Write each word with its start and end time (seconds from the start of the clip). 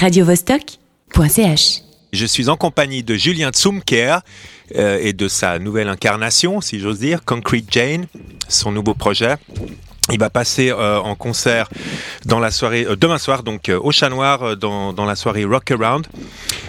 radiovostok.ch. 0.00 1.82
Je 2.12 2.26
suis 2.26 2.48
en 2.48 2.56
compagnie 2.56 3.02
de 3.02 3.14
Julien 3.16 3.50
Tsumker 3.50 4.20
euh, 4.76 4.98
et 5.00 5.12
de 5.12 5.28
sa 5.28 5.58
nouvelle 5.58 5.88
incarnation, 5.88 6.62
si 6.62 6.80
j'ose 6.80 6.98
dire, 6.98 7.22
Concrete 7.24 7.66
Jane, 7.70 8.06
son 8.48 8.72
nouveau 8.72 8.94
projet. 8.94 9.36
Il 10.10 10.18
va 10.18 10.30
passer 10.30 10.70
euh, 10.70 10.98
en 10.98 11.14
concert 11.14 11.68
dans 12.24 12.40
la 12.40 12.50
soirée 12.50 12.86
euh, 12.88 12.96
demain 12.96 13.18
soir, 13.18 13.42
donc 13.42 13.68
euh, 13.68 13.78
au 13.78 13.92
Chat 13.92 14.08
Noir, 14.08 14.42
euh, 14.42 14.56
dans, 14.56 14.94
dans 14.94 15.04
la 15.04 15.14
soirée 15.14 15.44
Rock 15.44 15.70
Around. 15.70 16.06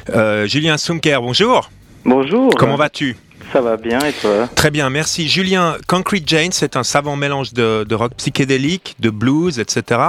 Euh, 0.09 0.45
Julien 0.45 0.77
Tsumker, 0.77 1.21
bonjour. 1.21 1.71
Bonjour. 2.03 2.53
Comment 2.57 2.75
vas-tu? 2.75 3.15
Ça 3.53 3.61
va 3.61 3.77
bien 3.77 3.99
et 3.99 4.13
toi? 4.13 4.49
Très 4.55 4.71
bien, 4.71 4.89
merci. 4.89 5.29
Julien, 5.29 5.77
Concrete 5.87 6.27
Jane, 6.27 6.51
c'est 6.51 6.75
un 6.75 6.83
savant 6.83 7.15
mélange 7.15 7.53
de, 7.53 7.85
de 7.87 7.95
rock 7.95 8.13
psychédélique, 8.17 8.97
de 8.99 9.09
blues, 9.09 9.57
etc. 9.57 10.01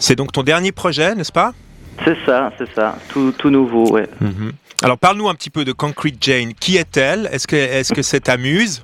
C'est 0.00 0.16
donc 0.16 0.32
ton 0.32 0.42
dernier 0.42 0.72
projet, 0.72 1.14
n'est-ce 1.14 1.32
pas? 1.32 1.54
C'est 2.04 2.16
ça, 2.26 2.52
c'est 2.58 2.72
ça. 2.74 2.96
Tout, 3.08 3.32
tout 3.36 3.50
nouveau, 3.50 3.90
ouais. 3.92 4.06
Mhm. 4.20 4.52
Alors 4.82 4.96
parle-nous 4.98 5.28
un 5.28 5.34
petit 5.34 5.50
peu 5.50 5.64
de 5.64 5.72
Concrete 5.72 6.16
Jane. 6.20 6.54
Qui 6.54 6.76
est-elle? 6.78 7.28
Est-ce 7.32 7.46
que 7.46 7.56
est-ce 7.56 7.92
que 7.92 8.02
c'est 8.02 8.20
ta 8.20 8.36
muse 8.38 8.82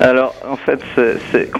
Alors, 0.00 0.32
en 0.48 0.56
fait, 0.56 0.80
c'est, 0.94 1.50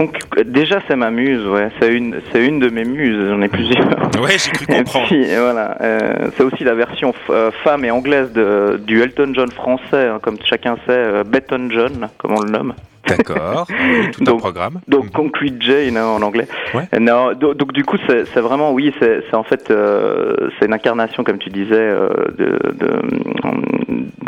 déjà, 0.45 0.81
c'est 0.87 0.95
ma 0.95 1.11
muse, 1.11 1.45
ouais. 1.47 1.71
C'est 1.81 1.93
une, 1.93 2.21
c'est 2.33 2.47
une 2.47 2.61
de 2.61 2.69
mes 2.69 2.85
muses. 2.85 3.29
J'en 3.29 3.43
ai 3.43 3.49
plusieurs. 3.49 3.89
Ouais, 4.23 4.37
j'ai 4.39 4.51
cru 4.53 4.67
comprendre. 4.67 5.07
puis, 5.09 5.25
voilà. 5.27 5.77
euh, 5.81 6.31
c'est 6.37 6.45
aussi 6.45 6.63
la 6.63 6.75
version 6.75 7.13
euh, 7.31 7.51
femme 7.65 7.85
et 7.85 7.91
anglaise 7.91 8.31
de, 8.33 8.81
du 8.87 9.03
Elton 9.03 9.33
John 9.35 9.51
français, 9.51 10.07
hein, 10.07 10.21
comme 10.23 10.37
chacun 10.45 10.77
sait, 10.87 10.93
euh, 10.93 11.25
Betton 11.25 11.69
John, 11.71 12.09
comme 12.19 12.35
on 12.37 12.41
le 12.43 12.51
nomme. 12.51 12.75
D'accord. 13.09 13.67
Oui, 13.71 14.11
tout 14.13 14.21
un 14.23 14.25
Donc- 14.25 14.39
programme. 14.41 14.81
Donc 14.89 15.05
Mhm. 15.05 15.11
Concrete 15.11 15.61
Jane 15.63 15.97
hein, 15.97 16.07
en 16.07 16.23
anglais. 16.23 16.47
Ouais. 16.75 16.89
Euh, 16.95 16.99
Non, 16.99 17.33
do- 17.35 17.55
donc, 17.55 17.73
du 17.73 17.85
coup 17.85 17.97
c'est 18.07 18.41
vraiment 18.41 18.73
oui 18.73 18.93
c'est 19.01 19.23
c'est 19.29 19.37
en 19.37 19.43
fait 19.45 19.71
euh, 19.71 20.35
c'est 20.59 20.67
une 20.67 20.73
incarnation 20.75 21.25
comme 21.25 21.39
tu 21.39 21.49
disais 21.51 21.75
euh, 21.75 22.09
de, 22.37 22.59
de, 22.75 22.89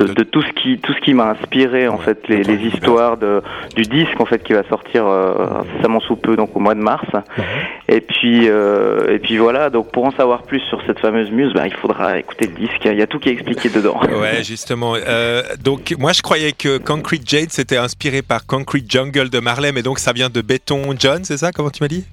de, 0.01 0.13
de 0.13 0.23
tout 0.25 0.43
ce 0.43 0.53
qui 0.53 0.79
tout 0.79 0.93
ce 0.93 1.01
qui 1.01 1.15
m'a 1.15 1.31
inspiré 1.31 1.89
en 1.89 1.97
Ouais, 1.97 2.05
fait 2.05 2.29
les, 2.29 2.67
histoires 2.67 3.17
de 3.17 3.43
du 3.77 3.83
disque 3.83 4.21
en 4.21 4.27
fait 4.27 4.43
qui 4.43 4.53
va 4.53 4.63
sortir 4.69 5.07
euh, 5.07 5.61
incessamment 5.61 6.01
sous 6.01 6.17
peu 6.17 6.37
donc 6.37 6.57
au 6.57 6.61
mois 6.61 6.75
de 6.75 6.81
mars. 6.81 7.07
Et 7.89 8.01
puis 8.01 8.49
euh, 8.49 9.15
et 9.15 9.19
puis 9.19 9.39
voilà 9.39 9.71
donc 9.71 9.93
pour 9.93 10.05
en 10.05 10.13
savoir 10.13 10.43
plus 10.43 10.61
sur 10.69 10.81
cette 10.87 10.99
fameuse 11.01 11.31
muse 11.31 11.53
bah, 11.53 11.67
il 11.67 11.75
faudra 11.75 12.19
écouter 12.19 12.47
le 12.47 12.55
disque 12.55 12.85
il 12.85 12.99
y 12.99 13.03
a 13.03 13.07
tout 13.07 13.19
qui 13.19 13.29
est 13.29 13.33
expliqué 13.33 13.69
dedans. 13.75 14.01
Ouais, 14.21 14.43
justement. 14.43 14.95
Euh, 14.97 15.43
donc, 15.63 15.95
moi, 15.99 16.13
je 16.13 16.23
croyais 16.23 16.53
que 16.53 16.79
Concrete 16.79 17.29
Jade 17.29 17.51
c'était 17.51 17.77
inspiré 17.77 18.23
par 18.23 18.47
Concrete 18.47 18.91
Jungle 18.91 19.31
de 19.31 19.41
Marley, 19.41 19.73
mais 19.73 19.83
donc 19.83 19.99
ça 19.99 20.13
vient 20.13 20.31
de 20.31 20.41
Béton 20.41 20.95
John, 20.99 21.25
c'est 21.25 21.37
ça 21.37 21.53
Comment 21.53 21.71
tu 21.71 21.83
m'as 21.83 21.89
dit? 21.89 22.05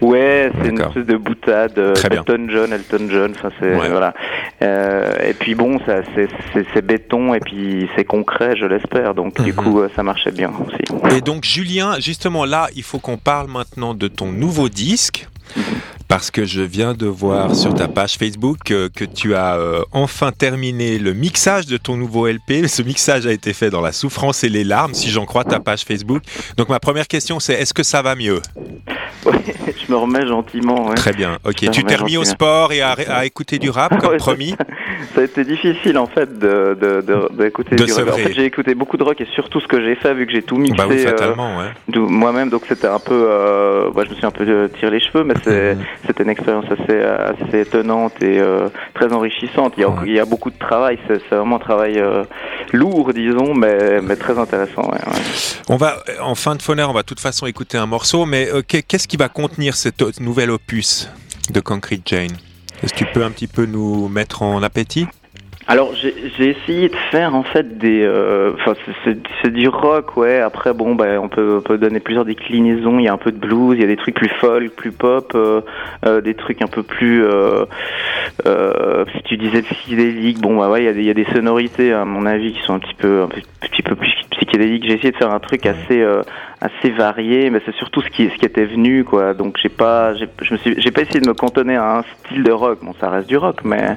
Ouais, 0.00 0.50
c'est 0.62 0.68
une 0.70 0.80
espèce 0.80 1.06
de 1.06 1.16
boutade. 1.16 1.78
euh, 1.78 1.92
Très 1.94 2.08
bien. 2.08 2.20
Elton 2.26 2.46
John, 2.50 2.72
Elton 2.72 3.08
John. 3.10 3.32
Enfin, 3.36 3.50
c'est 3.60 3.74
Ouais. 3.76 3.88
voilà. 3.88 4.14
Euh, 4.62 5.14
et 5.28 5.34
puis 5.34 5.54
bon, 5.54 5.78
ça, 5.86 5.96
c'est, 6.14 6.82
béton 6.86 7.34
et 7.34 7.40
puis 7.40 7.88
c'est 7.96 8.04
concret, 8.04 8.56
je 8.56 8.64
l'espère. 8.66 9.14
Donc 9.14 9.40
du 9.42 9.50
Mhm. 9.52 9.56
coup, 9.56 9.80
euh, 9.80 9.88
ça 9.96 10.02
marchait 10.02 10.30
bien 10.32 10.50
aussi. 10.50 11.14
Et 11.16 11.20
donc, 11.20 11.44
Julien, 11.44 11.96
justement, 12.00 12.44
là, 12.44 12.68
il 12.76 12.82
faut 12.82 12.98
qu'on 12.98 13.16
parle 13.16 13.48
maintenant 13.48 13.94
de 13.94 14.08
ton 14.08 14.30
nouveau 14.32 14.68
disque. 14.68 15.28
Parce 16.08 16.30
que 16.30 16.44
je 16.46 16.62
viens 16.62 16.94
de 16.94 17.06
voir 17.06 17.54
sur 17.54 17.74
ta 17.74 17.86
page 17.88 18.14
Facebook 18.16 18.70
euh, 18.70 18.88
que 18.94 19.04
tu 19.04 19.34
as 19.34 19.56
euh, 19.56 19.82
enfin 19.92 20.30
terminé 20.32 20.98
le 20.98 21.12
mixage 21.12 21.66
de 21.66 21.76
ton 21.76 21.96
nouveau 21.98 22.26
LP. 22.26 22.66
Ce 22.66 22.82
mixage 22.82 23.26
a 23.26 23.32
été 23.32 23.52
fait 23.52 23.68
dans 23.68 23.82
la 23.82 23.92
souffrance 23.92 24.42
et 24.44 24.48
les 24.48 24.64
larmes, 24.64 24.94
si 24.94 25.10
j'en 25.10 25.26
crois 25.26 25.44
ta 25.44 25.60
page 25.60 25.82
Facebook. 25.82 26.22
Donc 26.56 26.70
ma 26.70 26.80
première 26.80 27.08
question, 27.08 27.40
c'est 27.40 27.54
est-ce 27.54 27.74
que 27.74 27.82
ça 27.82 28.00
va 28.00 28.14
mieux? 28.14 28.40
je 29.86 29.92
me 29.92 29.96
remets 29.96 30.26
gentiment. 30.26 30.88
Ouais. 30.88 30.94
Très 30.94 31.12
bien. 31.12 31.38
Ok. 31.44 31.70
Tu 31.70 31.84
t'es 31.84 31.94
remis 31.96 32.16
au 32.16 32.24
sport 32.24 32.72
et 32.72 32.80
à, 32.80 32.96
à 33.08 33.24
écouter 33.24 33.58
du 33.58 33.70
rap 33.70 33.98
comme 34.00 34.10
Ouais, 34.10 34.16
promis. 34.16 34.54
Ça 35.14 35.20
a 35.20 35.24
été 35.24 35.44
difficile 35.44 35.98
en 35.98 36.06
fait 36.06 36.38
de, 36.38 36.76
de, 36.80 37.00
de, 37.02 37.28
d'écouter 37.42 37.76
De 37.76 37.84
du 37.84 37.92
rock. 37.92 38.08
En 38.08 38.12
fait, 38.16 38.32
j'ai 38.32 38.44
écouté 38.44 38.74
beaucoup 38.74 38.96
de 38.96 39.04
rock 39.04 39.20
et 39.20 39.26
surtout 39.34 39.60
ce 39.60 39.66
que 39.66 39.82
j'ai 39.84 39.94
fait 39.96 40.14
vu 40.14 40.26
que 40.26 40.32
j'ai 40.32 40.42
tout 40.42 40.56
mixé 40.56 40.76
Bah 40.76 40.84
oui, 40.88 41.04
euh, 41.06 41.34
ouais. 41.34 41.98
moi-même. 42.08 42.48
Donc 42.50 42.62
c'était 42.68 42.86
un 42.86 42.98
peu, 42.98 43.26
euh, 43.28 43.90
ouais, 43.90 44.04
je 44.06 44.10
me 44.10 44.14
suis 44.14 44.26
un 44.26 44.30
peu 44.30 44.44
euh, 44.48 44.68
tiré 44.78 44.92
les 44.92 45.00
cheveux, 45.00 45.24
mais 45.24 45.34
c'est, 45.44 45.76
c'était 46.06 46.22
une 46.24 46.30
expérience 46.30 46.64
assez, 46.70 46.98
assez 47.00 47.60
étonnante 47.60 48.22
et 48.22 48.38
euh, 48.40 48.68
très 48.94 49.12
enrichissante. 49.12 49.74
Il 49.76 49.82
y 49.82 49.84
a, 49.84 49.90
il 50.06 50.12
y 50.12 50.20
a 50.20 50.24
beaucoup 50.24 50.50
de 50.50 50.58
travail. 50.58 50.98
C'est, 51.06 51.20
c'est 51.28 51.36
vraiment 51.36 51.56
un 51.56 51.60
travail 51.60 51.98
euh, 51.98 52.24
lourd, 52.72 53.12
disons, 53.14 53.54
mais, 53.54 54.00
mais 54.02 54.16
très 54.16 54.38
intéressant. 54.38 54.82
Ouais, 54.82 54.98
ouais. 55.06 55.20
On 55.68 55.76
va, 55.76 55.96
en 56.20 56.34
fin 56.34 56.54
de 56.56 56.62
phonaire, 56.62 56.90
on 56.90 56.92
va 56.94 57.02
de 57.02 57.06
toute 57.06 57.20
façon 57.20 57.46
écouter 57.46 57.78
un 57.78 57.86
morceau, 57.86 58.24
mais 58.26 58.48
euh, 58.52 58.62
qu'est- 58.66 58.82
qu'est-ce 58.82 59.08
qui 59.08 59.16
va 59.16 59.28
contenir 59.28 59.74
cet 59.74 60.02
o- 60.02 60.10
nouvel 60.20 60.50
opus 60.50 61.10
de 61.52 61.60
Concrete 61.60 62.02
Jane? 62.06 62.36
Est-ce 62.82 62.92
que 62.94 62.98
tu 62.98 63.06
peux 63.06 63.24
un 63.24 63.30
petit 63.30 63.48
peu 63.48 63.66
nous 63.66 64.08
mettre 64.08 64.42
en 64.42 64.62
appétit? 64.62 65.06
Alors 65.70 65.92
j'ai 65.94 66.48
essayé 66.48 66.88
de 66.88 66.96
faire 67.10 67.34
en 67.34 67.42
fait 67.42 67.76
des, 67.76 68.00
euh, 68.02 68.52
enfin 68.54 68.72
c'est- 69.04 69.50
du 69.50 69.68
rock 69.68 70.16
ouais. 70.16 70.40
Après 70.40 70.72
bon 70.72 70.94
ben 70.94 71.18
on 71.18 71.28
peut 71.28 71.56
on 71.58 71.60
peut 71.60 71.76
donner 71.76 72.00
plusieurs 72.00 72.24
déclinaisons. 72.24 72.98
Il 72.98 73.04
y 73.04 73.08
a 73.08 73.12
un 73.12 73.18
peu 73.18 73.30
de 73.32 73.36
blues, 73.36 73.74
il 73.76 73.80
y 73.82 73.84
a 73.84 73.86
des 73.86 73.98
trucs 73.98 74.14
plus 74.14 74.30
folk, 74.40 74.70
plus 74.76 74.92
pop, 74.92 75.32
euh, 75.34 75.60
euh, 76.06 76.22
des 76.22 76.32
trucs 76.34 76.62
un 76.62 76.68
peu 76.68 76.82
plus, 76.82 77.22
si 79.14 79.22
tu 79.22 79.36
disais 79.36 79.62
psychédélique, 79.62 80.40
bon 80.40 80.56
bah 80.56 80.70
ouais 80.70 80.82
il 80.82 80.86
y 80.86 80.88
a 80.88 80.92
des 80.92 81.00
il 81.00 81.06
y 81.06 81.10
a 81.10 81.14
des 81.14 81.26
sonorités 81.26 81.92
à 81.92 82.04
mon 82.04 82.26
avis 82.26 82.52
qui 82.52 82.62
sont 82.62 82.74
un 82.74 82.78
petit 82.78 82.94
peu 82.94 83.22
un 83.22 83.28
petit 83.66 83.82
peu 83.82 83.94
plus 83.94 84.12
psychédéliques. 84.30 84.84
J'ai 84.86 84.94
essayé 84.94 85.12
de 85.12 85.16
faire 85.16 85.30
un 85.30 85.40
truc 85.40 85.66
assez 85.66 86.00
euh, 86.00 86.22
assez 86.60 86.90
varié, 86.90 87.50
mais 87.50 87.60
c'est 87.64 87.74
surtout 87.74 88.00
ce 88.02 88.08
qui 88.10 88.28
ce 88.28 88.34
qui 88.36 88.44
était 88.44 88.64
venu 88.64 89.04
quoi. 89.04 89.34
Donc 89.34 89.58
j'ai 89.62 89.68
pas 89.68 90.14
je 90.14 90.52
me 90.52 90.58
suis 90.58 90.74
j'ai 90.80 90.90
pas 90.90 91.02
essayé 91.02 91.20
de 91.20 91.28
me 91.28 91.34
cantonner 91.34 91.76
à 91.76 91.98
un 91.98 92.02
style 92.02 92.42
de 92.42 92.52
rock. 92.52 92.78
Bon 92.82 92.94
ça 93.00 93.10
reste 93.10 93.28
du 93.28 93.36
rock, 93.36 93.60
mais 93.64 93.96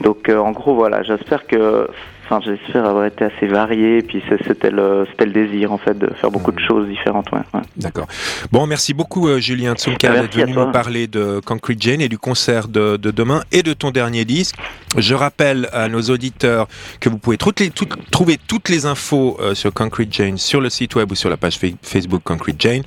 donc 0.00 0.28
euh, 0.28 0.38
en 0.38 0.52
gros 0.52 0.74
voilà, 0.74 1.02
j'espère 1.02 1.46
que 1.46 1.88
enfin 2.24 2.40
j'espère 2.44 2.84
avoir 2.86 3.04
été 3.06 3.24
assez 3.24 3.46
varié 3.46 3.98
et 3.98 4.02
puis 4.02 4.22
c'était 4.46 4.70
le 4.70 5.06
c'était 5.10 5.26
le 5.26 5.32
désir 5.32 5.72
en 5.72 5.78
fait 5.78 5.98
de 5.98 6.10
faire 6.14 6.30
beaucoup 6.30 6.52
de 6.52 6.60
choses 6.60 6.88
différentes 6.88 7.30
ouais. 7.32 7.40
ouais. 7.52 7.60
D'accord. 7.76 8.06
Bon, 8.52 8.66
merci 8.66 8.94
beaucoup 8.94 9.28
euh, 9.28 9.38
Julien 9.40 9.74
Tsumka 9.74 10.08
d'être 10.22 10.34
venu 10.36 10.52
nous 10.52 10.72
parler 10.72 11.06
de 11.06 11.40
Concrete 11.44 11.80
Jane 11.82 12.00
et 12.00 12.08
du 12.08 12.18
concert 12.18 12.68
de, 12.68 12.96
de 12.96 13.10
demain 13.10 13.42
et 13.52 13.62
de 13.62 13.72
ton 13.72 13.90
dernier 13.90 14.24
disque. 14.24 14.56
Je 14.96 15.14
rappelle 15.14 15.68
à 15.72 15.88
nos 15.88 16.02
auditeurs 16.02 16.68
que 17.00 17.08
vous 17.08 17.18
pouvez 17.18 17.36
toutes 17.36 17.60
les- 17.60 17.70
toutes- 17.70 18.10
trouver 18.10 18.38
toutes 18.46 18.68
les 18.68 18.86
infos 18.86 19.36
euh, 19.40 19.54
sur 19.54 19.72
Concrete 19.72 20.12
Jane 20.12 20.38
sur 20.38 20.60
le 20.60 20.70
site 20.70 20.94
web 20.94 21.10
ou 21.10 21.14
sur 21.14 21.28
la 21.30 21.36
page 21.36 21.58
fa- 21.58 21.66
Facebook 21.82 22.22
Concrete 22.24 22.60
Jane. 22.60 22.82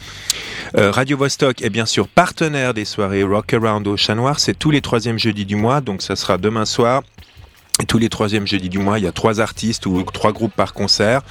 Euh, 0.77 0.91
Radio 0.91 1.17
Vostok 1.17 1.61
est 1.61 1.69
bien 1.69 1.85
sûr 1.85 2.07
partenaire 2.07 2.73
des 2.73 2.85
soirées 2.85 3.23
Rock 3.23 3.53
Around 3.53 3.87
au 3.87 3.97
Chat 3.97 4.15
Noir. 4.15 4.39
C'est 4.39 4.57
tous 4.57 4.71
les 4.71 4.81
troisièmes 4.81 5.19
jeudis 5.19 5.45
du 5.45 5.55
mois, 5.55 5.81
donc 5.81 6.01
ça 6.01 6.15
sera 6.15 6.37
demain 6.37 6.65
soir. 6.65 7.03
Tous 7.87 7.99
les 7.99 8.09
troisièmes 8.09 8.47
jeudis 8.47 8.69
du 8.69 8.79
mois, 8.79 8.97
il 8.97 9.05
y 9.05 9.07
a 9.07 9.11
trois 9.11 9.39
artistes 9.39 9.85
ou 9.85 10.01
trois 10.03 10.31
groupes 10.31 10.55
par 10.55 10.73
concert. 10.73 11.21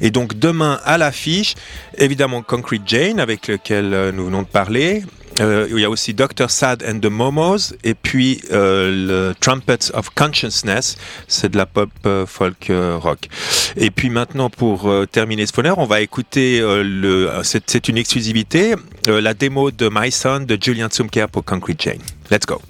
Et 0.00 0.10
donc 0.10 0.38
demain 0.38 0.80
à 0.84 0.96
l'affiche, 0.96 1.54
évidemment 1.98 2.42
Concrete 2.42 2.82
Jane 2.86 3.20
avec 3.20 3.48
lequel 3.48 3.92
euh, 3.92 4.12
nous 4.12 4.24
venons 4.24 4.42
de 4.42 4.46
parler. 4.46 5.02
Euh, 5.40 5.68
il 5.70 5.78
y 5.78 5.84
a 5.84 5.90
aussi 5.90 6.12
Dr. 6.12 6.50
Sad 6.50 6.84
and 6.86 7.00
the 7.00 7.10
Momos 7.10 7.74
et 7.84 7.94
puis 7.94 8.42
euh, 8.52 9.30
le 9.30 9.34
Trumpets 9.38 9.92
of 9.94 10.10
Consciousness, 10.10 10.96
c'est 11.28 11.50
de 11.50 11.56
la 11.56 11.66
pop 11.66 11.90
euh, 12.04 12.26
folk 12.26 12.70
euh, 12.70 12.96
rock. 12.98 13.28
Et 13.76 13.90
puis 13.90 14.10
maintenant 14.10 14.50
pour 14.50 14.88
euh, 14.88 15.06
terminer 15.06 15.46
ce 15.46 15.52
phonaire, 15.52 15.78
on 15.78 15.86
va 15.86 16.00
écouter 16.00 16.60
le 16.60 17.30
c'est 17.42 17.88
une 17.88 17.96
exclusivité 17.96 18.74
la 19.06 19.34
démo 19.34 19.70
de 19.70 19.88
My 19.92 20.10
Son 20.10 20.40
de 20.40 20.58
Julian 20.60 20.88
Tsumker 20.88 21.26
pour 21.28 21.44
Concrete 21.44 21.80
Jane. 21.80 22.02
Let's 22.30 22.46
go. 22.46 22.60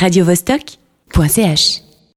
radiovostok.ch 0.00 1.87